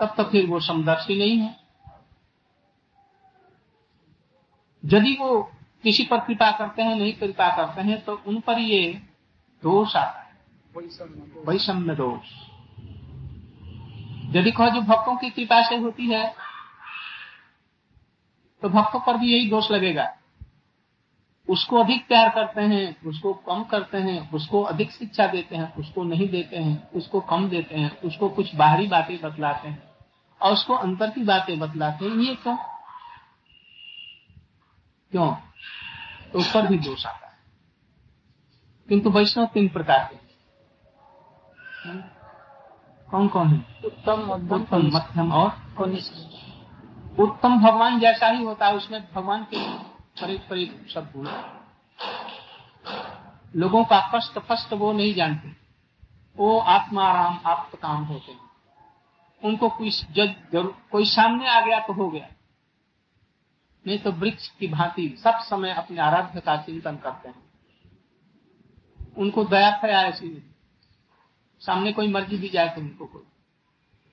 तब 0.00 0.14
तक 0.16 0.28
फिर 0.30 0.46
वो 0.46 0.60
समदर्शी 0.60 1.18
नहीं 1.18 1.38
है। 1.38 1.60
यदि 4.84 5.16
वो 5.20 5.42
किसी 5.82 6.04
पर 6.04 6.20
कृपा 6.20 6.50
करते 6.50 6.82
हैं 6.82 6.96
नहीं 6.96 7.12
कृपा 7.12 7.56
करते 7.56 7.80
हैं 7.80 8.04
तो 8.04 8.22
उन 8.26 8.40
पर 8.40 8.58
ये 8.58 9.02
दोष 9.62 9.96
आता 9.96 10.20
है। 10.20 10.40
वैषम्य 11.46 11.94
दोष। 11.94 12.49
यदि 14.30 14.50
कहो 14.50 14.70
जो 14.70 14.80
भक्तों 14.80 15.16
की 15.16 15.30
कृपा 15.30 15.68
से 15.68 15.76
होती 15.76 16.06
है 16.06 16.34
तो 18.62 18.68
भक्तों 18.68 19.00
पर 19.00 19.16
भी 19.16 19.32
यही 19.32 19.50
दोष 19.50 19.70
लगेगा। 19.70 20.16
उसको 21.48 21.84
अधिक 21.84 22.08
प्यार 22.08 22.30
करते 22.30 22.60
हैं, 22.60 23.02
उसको 23.02 23.34
कम 23.34 23.64
करते 23.64 23.98
हैं, 23.98 24.30
उसको 24.30 24.62
अधिक 24.62 24.92
शिक्षा 24.92 25.26
देते 25.26 25.56
हैं, 25.56 25.74
उसको 25.74 26.02
नहीं 26.02 26.28
देते 26.28 26.56
हैं, 26.56 26.90
उसको 26.90 27.20
कम 27.20 27.48
देते 27.48 27.74
हैं, 27.74 28.00
उसको 28.00 28.28
कुछ 28.28 28.54
बाहरी 28.54 28.86
बातें 28.86 29.20
बतलाते 29.20 29.68
हैं 29.68 29.82
और 30.42 30.52
उसको 30.52 30.74
अंतर 30.74 31.10
की 31.10 31.22
बातें 31.22 31.58
बतलाते 31.58 32.04
हैं, 32.04 32.16
ये 32.16 32.34
क्यों? 32.34 32.58
क्यों? 35.10 35.36
तो 36.32 36.38
उस 36.38 36.54
पर 36.54 36.66
भी 36.66 36.78
दोष 36.78 37.06
आता 37.06 37.26
है। 37.26 37.38
किंतु 38.88 39.10
वैष्णव 39.10 39.46
तीन 39.46 39.68
प्रकार 39.68 40.10
के। 40.12 40.20
कौन 43.10 43.28
कौन 43.28 43.48
है? 43.48 43.82
उत्तम 43.84 44.20
उत्तम 44.54 44.90
मध्यम 44.94 45.32
और? 45.32 45.50
उत्तम 47.18 47.60
भगवान 47.60 48.00
जैसा 48.00 48.26
ही 48.26 48.44
होता 48.44 48.66
है 48.66 48.76
उसमें 48.76 49.12
भगवान 49.12 49.44
के 49.44 49.72
करीब 50.20 50.40
करीब 50.40 50.86
सब 50.94 51.12
गुण 51.16 51.28
लोगों 53.56 53.84
का 53.84 54.00
कष्ट 54.14 54.38
फष्ट 54.38 54.72
वो 54.72 54.92
नहीं 54.92 55.14
जानते। 55.14 55.56
वो 56.36 56.58
आत्माराम 56.58 57.40
आप 57.46 57.70
काम 57.82 58.04
होते 58.04 58.32
हैं। 58.32 58.40
उनको 59.44 59.68
कोई 59.68 59.90
जज 59.90 60.34
कोई 60.90 61.04
सामने 61.04 61.48
आ 61.48 61.60
गया 61.60 61.78
तो 61.80 61.92
हो 61.92 62.08
गया। 62.10 62.28
नहीं 63.86 63.98
तो 63.98 64.12
वृक्ष 64.12 64.48
की 64.48 64.68
भांति 64.68 65.16
सब 65.24 65.38
समय 65.40 65.72
अपने 65.72 66.00
आराध्य 66.00 66.40
का 66.40 66.56
चिंतन 66.56 66.96
करते 66.96 67.28
हैं। 67.28 67.42
उनको 69.16 69.44
दया 69.44 69.70
फया 69.82 70.02
ऐसी। 70.02 70.49
सामने 71.60 71.92
कोई 71.92 72.08
मर्ज़ी 72.08 72.38
दी 72.38 72.48
जाए 72.48 72.68
तो 72.68 72.80
उनको 72.80 73.06
कोई। 73.06 73.22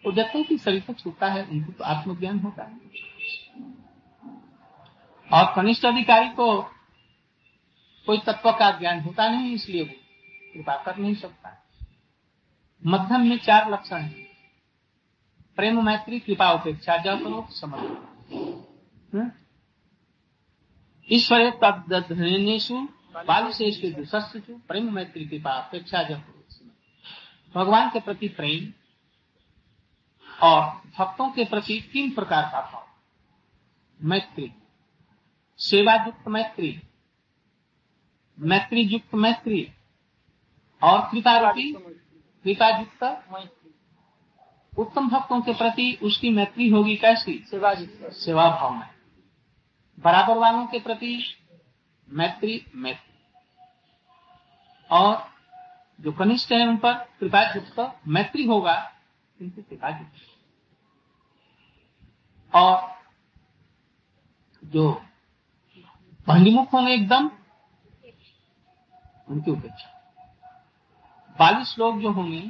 वो 0.06 0.12
देखते 0.12 0.38
हैं 0.38 0.48
कि 0.48 0.58
शरीर 0.58 0.82
है, 1.24 1.46
उनको 1.46 1.72
तो 1.72 1.84
आत्मज्ञान 1.84 2.39
होता 2.39 2.63
है। 2.63 2.77
और 5.34 5.54
कनिष्ठ 5.56 5.86
अधिकारी 5.86 6.30
को 6.30 6.62
कोई 8.06 8.18
तत्व 8.18 8.51
का 8.51 8.80
ज्ञान 8.80 9.00
होता 9.00 9.30
नहीं, 9.30 9.51
इसलिए 9.51 9.84
वो 9.84 9.94
कृपा 10.54 10.84
कर 10.84 10.98
नहीं 10.98 11.16
सकता। 11.16 11.68
मध्यम 12.86 13.22
में 13.22 13.38
चार 13.38 13.72
लक्षण 13.72 13.98
है। 13.98 14.27
प्रेम, 15.56 15.86
मैत्री, 15.86 16.20
कृपा, 16.20 16.51
उपेक्षा 16.51 16.98
जपरोप 16.98 17.50
समर्पण। 17.50 19.30
ईश्वर 21.12 21.50
तद्दधनेशु 21.50 22.88
बालुशेष 23.27 23.96
दुसस्सु 23.96 24.39
प्रेम, 24.68 24.94
मैत्री, 24.94 25.25
कृपा 25.25 25.51
अपेक्षा 25.51 26.04
जपरोप 26.04 26.37
भगवान 27.56 27.89
के 27.89 28.00
प्रति 28.00 28.27
प्रेम 28.27 28.74
और 30.44 30.62
भक्तों 30.98 31.30
के 31.30 31.46
प्रति 31.46 31.80
तीन 31.94 32.12
प्रकार 32.12 32.44
का 32.44 32.62
भाव। 32.62 32.88
मैत्री 34.00 34.51
सेवा 35.60 35.94
युक्त 35.96 36.27
मैत्री 36.27 36.82
मैत्री 38.39 38.82
युक्त 38.82 39.16
मैत्री 39.16 39.62
और 40.82 41.00
कृपा 41.12 41.38
रूपी 41.38 41.72
कृपा 42.46 42.68
युक्त 42.80 43.04
मैत्री। 43.04 43.74
उत्तम 44.77 45.10
भक्तों 45.10 45.42
के 45.42 45.54
प्रति 45.54 46.00
उसकी 46.04 46.30
मैत्री 46.30 46.70
होगी 46.70 46.96
कैसी? 46.96 47.44
सेवा 47.50 47.74
सेवा 48.13 48.50
भाव 48.50 48.74
में 48.74 48.89
बराबर 50.00 50.38
वालों 50.38 50.66
के 50.68 50.80
प्रति 50.80 51.24
मैत्री 52.10 52.66
मैत्री। 52.75 53.16
और 54.92 55.37
जो 56.00 56.12
कनिष्ठ 56.12 56.51
है 56.51 56.68
उन 56.68 56.77
पर 56.77 56.94
कृपा 57.20 57.42
युक्त 57.42 58.00
मैत्री 58.08 58.44
होगा 58.46 58.75
उनकी 59.42 59.62
कृपा 59.62 59.89
और 62.54 62.98
जो 64.63 64.91
बहिर्मुख 66.28 66.74
होंगे 66.74 66.93
एकदम 66.93 67.32
उनकी 69.28 69.52
उपेक्षा। 69.52 69.93
बालिश 71.39 71.80
लोग 71.80 72.02
जो 72.02 72.12
होंगे 72.12 72.41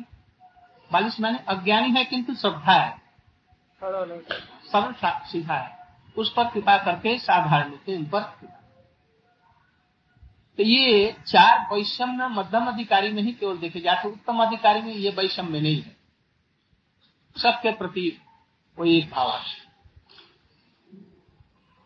बालिश 0.91 1.19
माने 1.19 1.39
अज्ञानी 1.47 1.91
है 1.91 2.05
किंतु 2.05 2.35
श्रद्धा 2.35 2.73
है। 2.73 3.01
सरल 3.83 4.93
सीधा 5.01 5.55
है। 5.55 5.77
उस 6.17 6.33
पर 6.33 6.49
कृपा 6.49 6.77
करके 6.77 7.17
साधारण 7.19 7.71
उन 7.71 8.05
पर 8.05 8.21
कृपा 8.21 8.56
तो 10.57 10.63
ये 10.63 11.15
चार 11.27 11.67
वैषम्य 11.71 12.27
मध्यम 12.27 12.67
अधिकारी 12.67 13.09
में 13.09 13.21
ही 13.23 13.31
केवल 13.33 13.57
देखे 13.57 13.79
जाते 13.79 14.09
उत्तम 14.09 14.43
अधिकारी 14.43 14.81
में 14.81 14.93
ये 14.93 15.09
वैषम्य 15.09 15.59
नहीं 15.59 15.81
है। 15.81 15.95
सबके 17.35 17.71
प्रति 17.71 18.09
वो 18.77 18.85
एक 18.85 19.09
भाव 19.11 19.31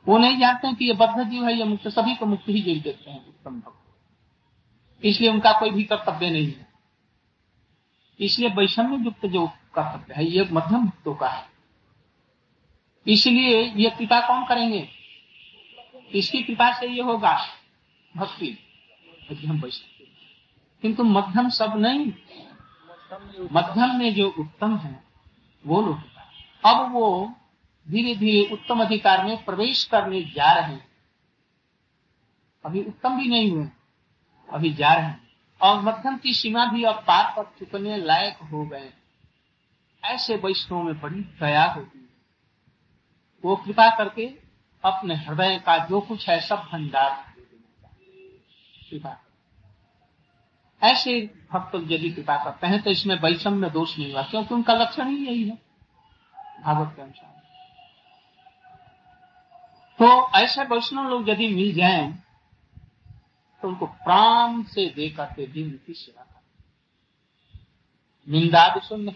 वो 0.06 0.18
नहीं 0.18 0.40
जानते 0.40 0.74
कि 0.76 0.86
ये 0.86 0.94
बद्ध 0.94 1.24
जीव 1.24 1.46
है 1.46 1.54
ये 1.54 1.64
मुक्त, 1.64 1.88
सभी 1.88 2.16
को 2.16 2.26
मुक्त 2.26 2.48
ही 2.50 2.62
जीव 2.62 2.82
देते 2.82 3.12
हैं, 3.12 3.28
उत्तम 3.28 3.60
भक्त 3.60 5.06
इसलिए 5.06 5.30
उनका 5.30 5.52
कोई 5.60 5.72
भी 5.72 5.84
कर्तव्य 5.84 6.30
नहीं 6.30 6.48
है। 6.48 6.68
इसलिए 8.20 8.50
वैषम्य 8.50 9.04
युक्त 9.06 9.26
जो 9.26 9.46
कर्तव्य 9.76 10.14
है, 10.14 10.26
ये 10.26 10.48
मध्यम 10.52 10.86
भक्तों 10.86 11.16
का 11.16 11.28
है। 11.28 11.46
इसलिए 13.06 13.62
ये 13.76 13.90
कृपा 13.90 14.20
कौन 14.28 14.46
करेंगे? 14.46 14.88
इसकी 16.14 16.44
कृपा 16.44 16.72
से 16.80 16.88
ये 16.88 17.02
होगा। 17.02 17.38
भक्ति। 18.18 18.58
मध्यम 19.32 19.62
वैष्णव 19.62 20.06
किंतु 20.82 21.04
मध्यम 21.04 21.50
सब 21.50 21.74
नहीं। 21.78 22.14
मध्यम 23.52 23.98
में 23.98 24.16
जो 24.16 24.30
उत्तम 24.30 24.78
है, 24.78 25.04
वो 25.66 25.82
लोग 25.82 26.00
अब 26.66 26.92
वो 26.92 27.36
धीरे 27.90 28.16
धीरे 28.16 28.54
उत्तम 28.54 28.82
अधिकार 28.82 29.26
में 29.26 29.46
प्रवेश 29.46 29.84
करने 29.84 30.22
जा 30.22 30.52
रहे 30.52 30.74
हैं। 30.74 30.88
अभी 32.66 32.84
उत्तम 32.84 33.18
भी 33.18 33.28
नहीं 33.28 33.52
हुए, 33.52 33.68
अभी 34.54 34.74
जा 34.74 34.94
रहे 34.94 35.06
हैं। 35.06 35.32
और 35.62 35.82
मध्यम 35.82 36.18
की 36.18 36.34
सीमा 36.34 36.66
भी 36.66 36.84
अब 36.84 36.96
पार 36.96 37.34
पर 37.38 37.44
चुकने 37.60 37.98
लायक 37.98 38.38
हो 38.38 38.66
गए 38.66 38.94
ऐसे 40.04 40.36
वैष्णव 40.36 40.84
में 40.84 41.02
बड़ी 41.02 41.22
दया 41.22 41.66
होती 41.66 42.00
है। 42.00 42.10
वो 43.46 43.56
कृपा 43.56 43.98
करके 43.98 44.26
अपने 44.86 45.16
हृदय 45.16 45.60
का 45.60 45.78
जो 45.78 46.02
कुछ 46.02 46.30
है 46.30 46.40
सब 46.42 46.56
भंडार। 46.56 47.31
कृपा 48.92 49.18
ऐसे 50.82 51.20
भक्त 51.54 51.76
यदि 51.92 52.10
कृपा 52.10 52.36
करते 52.44 52.68
हैं 52.68 52.82
तो 52.84 52.90
इसमें 52.90 53.16
वैषम्य 53.20 53.70
दोष 53.70 53.98
नहीं 54.00 54.12
हुआ 54.14 54.22
क्योंकि 54.24 54.56
उनका 54.56 54.74
लक्षण 54.74 55.08
ही 55.08 55.26
यही 55.26 55.44
है, 55.50 55.58
भागवत 56.64 56.96
के 56.96 57.02
अनुसार। 57.02 57.30
तो 60.00 60.40
ऐसे 60.40 60.64
वैष्णव 60.64 61.10
लोग 61.10 61.30
यदि 61.30 61.48
मिल 61.48 61.74
जाएँ 61.74 62.12
तो 63.64 63.68
उनको 63.68 63.86
प्राण 63.86 64.64
से 64.64 64.86
दे 64.86 65.10
करके 65.10 65.46
भी 65.48 65.64
उनकी 65.64 65.94
सेवा 65.94 66.24
करें 66.24 66.40
निंदा 68.28 68.68
संग 68.80 69.10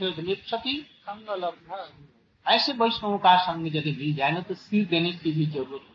ऐसे 2.45 2.73
वैष्णवों 2.73 3.17
का 3.17 3.35
संग 3.37 3.75
यदि 3.75 3.91
मिल 3.91 4.13
जाए 4.15 4.31
ना 4.31 4.39
तो 4.39 4.53
सिर 4.55 4.85
देने 4.85 5.11
की 5.11 5.31
भी 5.31 5.45
ज़रूरत 5.45 5.93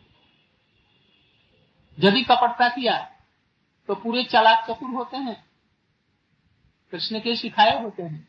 यदि 1.97 2.23
कपटता 2.23 2.67
किया 2.69 2.97
तो 3.91 3.95
पूरे 3.95 4.23
चालाक 4.23 4.65
चतुर 4.71 4.89
होते 4.89 5.17
हैं। 5.17 5.45
कृष्ण 6.91 7.19
के 7.19 7.35
सिखाए 7.35 7.83
होते 7.83 8.03
हैं। 8.03 8.27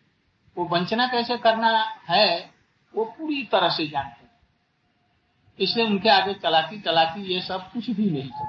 वो 0.59 0.65
वंचना 0.65 1.07
कैसे 1.07 1.39
करना 1.39 1.85
है, 2.09 2.51
वो 2.95 3.05
पूरी 3.05 3.45
तरह 3.45 3.69
से 3.69 3.87
जानते 3.87 4.25
हैं। 4.25 4.31
इसलिए 5.61 5.87
उनके 5.87 6.09
आगे 6.09 6.35
चलाकी 6.35 6.81
चलाकी 6.81 7.23
ये 7.23 7.41
सब 7.41 7.73
कुछ 7.73 7.91
भी 7.91 8.11
नहीं 8.11 8.31
चल 8.31 8.47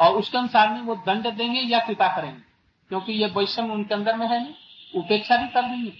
और 0.00 0.14
उसके 0.14 0.38
अनुसार 0.38 0.68
में 0.68 0.80
वो 0.80 0.96
दंड 0.96 1.30
देंगे 1.30 1.60
या 1.60 1.78
कृपा 1.78 2.16
करेंगे। 2.16 2.42
क्योंकि 2.88 3.12
ये 3.12 3.26
वैषम्य 3.26 3.72
उनके 3.72 3.94
अंदर 3.94 4.16
में 4.16 4.28
है 4.28 4.42
नहीं, 4.44 4.54
उपेक्षा 5.00 5.36
भी 5.36 5.48
कर 5.48 5.62
देंगे। 5.62 5.90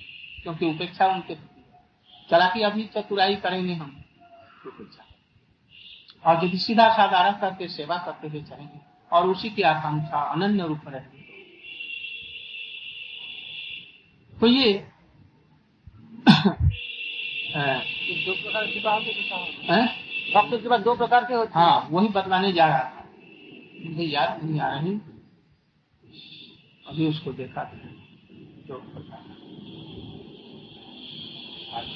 क्योंकि 0.42 0.66
उपेक्षा 0.66 1.06
उनके 1.06 1.34
है। 1.34 2.62
अभी 2.62 2.84
चतुराई 2.86 3.36
करेंगे 3.36 3.74
हम, 3.74 4.04
उपेक्षा। 4.66 5.04
और 6.30 6.44
यदि 6.44 6.58
सीधा 6.58 6.96
साधारण 6.96 7.32
करके 7.32 7.68
सेवा 7.68 7.98
करते 7.98 8.28
हुए 8.28 8.42
चलेंगे 8.42 8.87
और 9.12 9.26
उसी 9.26 9.50
की 9.50 9.62
आकांक्षा 9.62 10.20
अनन्य 10.20 10.66
रूप 10.66 10.80
में 10.84 10.92
रहेगी 10.92 11.18
तो 14.40 14.46
ये 14.46 14.88
दो 18.26 18.32
प्रकार 18.32 18.66
की 18.66 18.80
बात 18.80 19.02
है 19.02 19.12
कि 19.12 19.28
कहा 19.28 19.76
हैं? 19.76 20.08
भक्त 20.34 20.62
के 20.62 20.68
बाद 20.68 20.80
दो 20.80 20.94
प्रकार 20.94 21.24
के 21.24 21.34
होते 21.34 21.52
हाँ। 21.54 21.88
वही 21.90 22.08
बतलाने 22.08 22.52
जा 22.52 22.66
रहा 22.66 22.78
था। 22.78 23.10
मुझे 23.86 24.04
याद 24.04 24.44
नहीं 24.44 24.60
आ 24.60 24.80
रही। 24.80 24.90
अभी 26.86 27.06
उसको 27.06 27.32
देखा 27.32 27.64
था। 27.64 27.80
जो 28.68 28.74
प्रकार। 28.74 29.38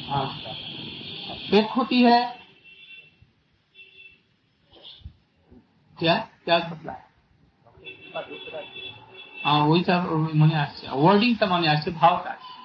हाँ 0.09 0.43
एक 1.59 1.67
होती 1.67 2.03
है 2.03 2.42
क्या? 6.03 6.29
क्या 6.45 6.59
बतला 6.59 6.93
हाँ? 9.45 9.67
वही 9.67 9.85
सब 9.85 10.31
मने 10.35 10.55
का 11.35 11.47
मने 11.47 11.69
आश्चर्य, 11.69 11.97
भाव 11.97 12.25
का 12.25 12.31
आश्चर्य। 12.31 12.59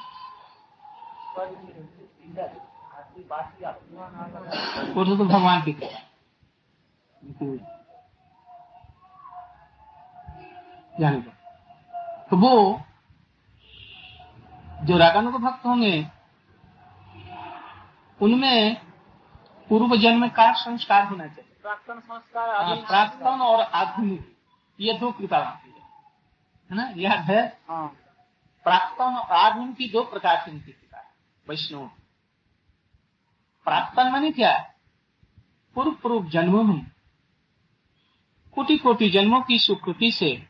वो 4.93 5.05
तो 5.05 5.25
भगवान 5.25 5.61
की 5.61 5.71
जाने 10.99 11.17
दो। 11.17 11.31
तो 12.29 12.37
वो, 12.37 12.81
जो 14.83 14.97
रागानु 14.97 15.31
भक्त 15.31 15.65
होंगे, 15.65 16.07
उनमें 18.21 18.81
पूर्व 19.69 19.97
जन्म 19.97 20.27
का 20.27 20.53
संस्कार 20.53 21.03
होना 21.07 21.27
चाहिए। 21.27 21.56
प्राक्तन 21.67 21.99
संस्कार 21.99 22.65
हाँ, 22.65 22.75
प्राक्तन 22.75 23.41
और 23.41 23.59
आधुनिक 23.61 24.37
ये 24.79 24.93
दो 24.93 25.11
कृपा 25.11 25.37
है। 25.37 25.69
है 26.69 26.75
ना? 26.75 26.93
याद 26.97 27.19
है 27.19 27.59
हाँ। 27.69 27.87
प्राक्तन 28.63 29.03
और 29.03 29.37
आधुनिक 29.37 29.75
की 29.75 29.89
दो 29.89 30.03
प्रकार 30.03 30.45
की 30.45 30.51
उनकी 30.51 30.71
कृपा 30.71 30.97
है। 30.97 31.11
वैष्णव। 31.49 31.87
प्राक्तन 33.65 34.11
माने 34.11 34.31
क्या? 34.31 34.51
है? 34.51 34.75
पूर्व 35.75 35.91
पूर्व 35.91 36.29
जन्मों 36.29 36.63
में 36.63 36.91
कोटि 38.55 38.77
कोटि 38.77 39.09
जन्मों 39.09 39.41
की 39.41 39.59
सुकृति 39.59 40.11
से 40.11 40.47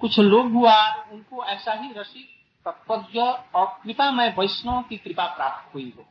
कुछ 0.00 0.18
लोग 0.18 0.52
हुआ 0.52 0.94
उनको 0.94 1.44
ऐसा 1.44 1.72
ही 1.72 1.92
रसिक 1.92 2.28
तत्वज्ञ 2.68 3.20
और 3.54 3.80
कृपा 3.84 4.10
में 4.10 4.36
वैष्णव 4.36 4.82
की 4.82 4.96
कृपा 4.96 5.36
प्राप्त 5.36 5.74
हुई 5.74 5.94
हो। 5.98 6.04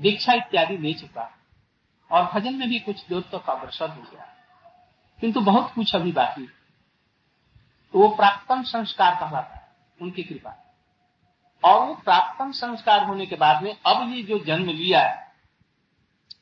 दीक्षा 0.00 0.32
इत्यादि 0.32 0.78
ले 0.78 0.94
चुका। 0.94 1.36
और 2.10 2.30
भजन 2.34 2.54
में 2.54 2.68
भी 2.68 2.78
कुछ 2.78 3.06
दूर 3.08 3.22
तक 3.32 3.50
अग्रसर 3.50 3.90
हो 3.90 4.02
गया। 4.02 4.26
किंतु 5.20 5.40
बहुत 5.40 5.72
कुछ 5.74 5.94
अभी 5.94 6.12
बाकी 6.12 6.46
तो 7.94 7.98
वो 7.98 8.08
प्राप्तन 8.08 8.62
संस्कार 8.62 9.14
कहलाता 9.14 9.54
है, 9.54 9.68
उनकी 10.00 10.22
कृपा। 10.22 10.56
और 11.64 11.80
वो 11.86 11.94
प्राप्तन 11.94 12.52
संस्कार 12.52 13.04
होने 13.04 13.26
के 13.26 13.36
बाद 13.36 13.62
में 13.62 13.76
अब 13.86 14.12
ये 14.12 14.22
जो 14.22 14.38
जन्म 14.38 14.68
लिया 14.68 15.00
है, 15.02 15.32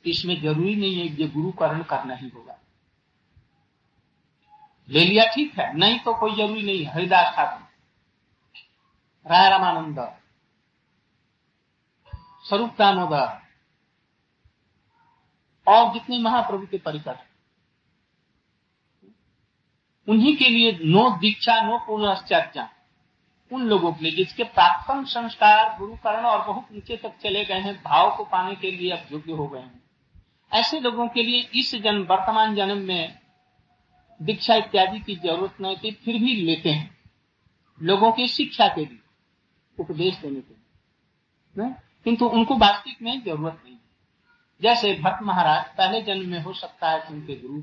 इसमें 0.06 0.40
ज़रूरी 0.42 0.74
नहीं 0.76 1.00
है 1.00 1.08
कि 1.08 1.28
गुरुकरण 1.28 1.82
करना 1.82 2.14
ही 2.14 2.28
होगा। 2.28 2.58
ले 4.88 5.04
लिया 5.04 5.24
ठीक 5.34 5.58
है, 5.58 5.72
नहीं 5.76 5.98
तो 5.98 6.14
कोई 6.14 6.34
ज़रूरी 6.34 6.62
नहीं 6.62 6.84
है। 6.84 6.92
हरिदास 6.92 7.34
ठाकुर, 7.36 7.66
राय 9.26 9.48
रामानंद, 9.50 10.00
स्वरूप 12.44 12.76
दामोदर 12.78 13.47
और 15.68 15.92
जितने 15.92 16.18
महाप्रभु 16.18 16.66
के 16.66 16.78
परिकर 16.78 17.18
उन्हीं 20.08 20.36
के 20.36 20.48
लिए 20.48 20.80
नो 20.84 21.10
दीक्षा, 21.10 21.62
नो 21.62 21.78
पुनश्चर्चा 21.78 22.70
उन 23.52 23.62
लोगों 23.62 23.92
के 23.92 24.04
लिए 24.04 24.24
जिसके 24.24 24.44
प्राक्तन 24.44 25.04
संस्कार, 25.04 25.78
गुरुकरण 25.78 26.24
और 26.24 26.46
बहुत 26.46 26.68
नीचे 26.72 26.96
तक 26.96 27.18
चले 27.22 27.44
गए 27.44 27.54
हैं, 27.54 27.82
भाव 27.82 28.16
को 28.16 28.24
पाने 28.24 28.54
के 28.54 28.70
लिए 28.70 28.90
अब 28.90 29.08
योग्य 29.12 29.32
हो 29.32 29.48
गए 29.48 29.60
हैं। 29.60 29.82
ऐसे 30.52 30.80
लोगों 30.80 31.08
के 31.08 31.22
लिए 31.22 31.50
इस 31.54 31.74
जन्म, 31.74 32.02
वर्तमान 32.02 32.54
जन्म 32.54 32.78
में 32.78 33.18
दीक्षा 34.22 34.54
इत्यादि 34.54 35.00
की 35.00 35.16
ज़रूरत 35.16 35.60
नहीं 35.60 35.76
थी, 35.76 35.90
फिर 35.90 36.18
भी 36.18 36.34
लेते 36.34 36.70
हैं। 36.70 37.00
लोगों 37.82 38.12
की 38.12 38.28
शिक्षा 38.28 38.68
के 38.68 38.80
लिए, 38.80 38.98
उपदेश 39.80 40.16
देने 40.16 40.40
के 40.40 40.54
लिए? 40.54 41.74
किंतु 42.04 42.26
उनको 42.26 42.56
वास्तविक 42.56 43.02
में 43.02 43.24
ज़रूरत 43.24 43.62
नहीं। 43.66 43.77
जैसे 44.62 44.94
भट्ट 44.94 45.22
महाराज 45.22 45.64
पहले 45.64 46.02
जन्म 46.02 46.28
में 46.28 46.42
हो 46.42 46.52
सकता 46.52 46.90
है 46.90 47.00
उनके 47.00 47.34
गुरु 47.34 47.62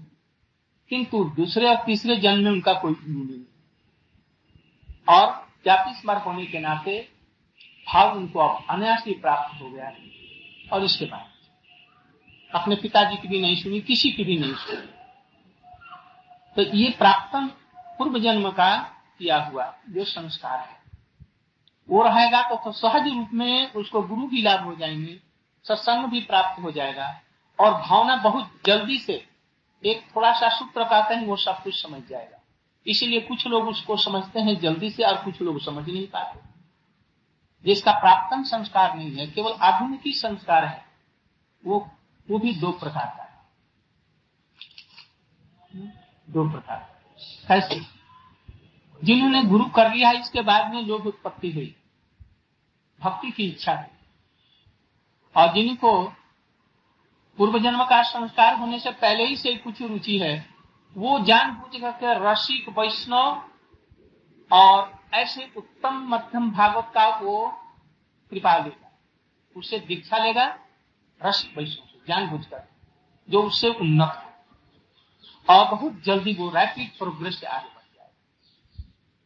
किंतु 0.90 1.24
दूसरे 1.24 1.76
और 1.76 1.86
तीसरे 1.86 2.16
जन्म 2.16 2.44
में 2.44 2.52
उनका 2.52 2.74
कोई 2.74 2.94
गुरु 2.94 3.24
नहीं 3.26 3.46
और 5.10 5.48
जाति 5.66 6.02
स्मर 6.02 6.18
होने 6.18 6.46
के 6.46 6.60
नाते 6.60 7.10
भाव 7.88 8.18
उनको 8.18 8.40
अब 8.40 8.66
अनायास 8.70 9.04
ही 9.06 9.14
प्राप्त 9.14 9.62
हो 9.62 9.70
गया 9.70 9.86
है। 9.86 9.98
और 10.74 10.84
इसके 10.84 11.06
बाद 11.06 11.26
अपने 12.56 12.76
पिताजी 12.76 13.18
की 13.18 13.28
भी 13.28 13.42
नहीं 13.42 13.56
सुनी 13.56 13.82
किसी 13.82 14.12
की 14.12 14.24
भी 14.24 14.38
नहीं 14.38 14.54
सुनी। 14.54 14.88
तो 16.56 16.78
ये 16.78 16.90
प्राप्तन 16.90 17.48
पूर्व 17.98 18.20
जन्म 18.20 18.52
का 18.52 18.78
किया 19.20 19.44
हुआ 19.44 19.78
जो 19.90 20.04
संस्कार 20.04 20.60
है 20.60 20.76
वो 21.90 22.04
रहेगा 22.04 22.50
तो, 22.50 22.56
तो 22.56 22.72
सहज 22.72 23.08
रूप 23.08 23.30
में 23.34 23.74
उसको 23.74 24.02
गुरु 24.02 24.28
की 24.28 24.42
लाभ 24.42 24.64
हो 24.64 24.76
जाएँगे। 24.76 25.20
सत्संग 25.68 26.06
भी 26.06 26.22
प्राप्त 26.22 26.64
हो 26.64 26.72
जाएगा। 26.72 27.22
और 27.60 27.82
भावना 27.82 28.16
बहुत 28.16 28.62
जल्दी 28.66 29.00
से 29.00 29.30
एक 29.86 30.16
थोड़ा 30.16 30.34
सा 30.34 30.50
सूत्र 30.50 30.84
कहते 30.84 31.16
हैं, 31.16 31.28
वो 31.28 31.36
सब 31.36 31.64
कुछ 31.64 31.82
समझ 31.82 32.02
जाएगा। 32.10 32.42
इसीलिए 32.88 33.22
कुछ 33.22 33.48
लोग 33.48 33.68
उसको 33.68 33.98
समझते 33.98 34.40
हैं 34.40 34.60
जल्दी 34.60 34.90
से 34.90 35.04
और 35.04 35.26
कुछ 35.26 35.42
लोग 35.42 35.62
समझ 35.62 35.90
नहीं 35.90 36.08
पाते। 36.08 36.40
जिसका 37.64 37.92
प्राप्तन 37.92 38.44
संस्कार 38.44 38.98
नहीं 38.98 39.16
है, 39.16 39.28
केवल 39.28 39.52
आधुनिक 39.52 40.02
संस्कार 40.08 40.66
है, 40.66 40.86
वो 41.66 41.92
वो 42.32 42.40
भी 42.40 42.56
दो 42.56 42.72
प्रकार 42.72 43.14
का 43.18 43.24
है। 43.24 43.36
दो 46.30 46.50
प्रकार 46.50 47.00
कैसे? 47.48 47.82
जिन्होंने 49.04 49.44
गुरु 49.44 49.66
कर 49.66 49.94
लिया 49.94 50.12
इसके 50.12 50.42
बाद 50.42 50.74
में 50.74 50.82
लोग 50.82 51.06
उत्पत्ति 51.06 51.52
हुई, 51.52 51.76
भक्ति 53.00 53.32
की 53.32 53.48
इच्छा 53.48 53.74
है 53.74 53.95
और 55.36 55.54
जिनको 55.54 55.92
पूर्व 57.38 57.60
जन्म 57.60 57.84
का 57.84 58.02
संस्कार 58.04 58.56
होने 58.56 58.80
से 58.80 58.92
पहले 58.92 59.26
ही 59.26 59.36
से 59.36 59.56
कुछ 59.56 59.82
रुचि 59.82 60.18
है। 60.20 60.36
वो 60.96 61.20
जान 61.20 61.52
बूझ 61.52 61.82
करके 61.82 62.14
रसिक 62.24 62.70
वैष्णव 62.80 63.44
और 64.52 64.94
ऐसे 65.14 65.52
उत्तम 65.58 66.08
मध्यम 66.10 66.52
भागवत 66.52 66.92
का 66.94 67.08
वो 67.18 67.48
कृपा 68.32 68.58
लेगा। 68.58 68.92
उससे 69.56 69.80
दीक्षा 69.80 70.18
लेगा 70.18 70.46
रसिक 71.22 71.58
वैष्णव 71.58 71.88
से 71.88 72.00
जान 72.08 72.28
बूझ 72.28 72.46
कर 72.46 72.68
जो 73.30 73.44
उससे 73.44 73.70
उन्नत 73.70 74.14
है। 74.16 74.34
और 75.50 75.66
बहुत 75.72 76.02
जल्दी 76.06 76.34
वो 76.34 76.50
रैपिड 76.50 76.98
प्रोग्रेस 76.98 77.44
आ 77.44 77.58
रही 77.58 77.70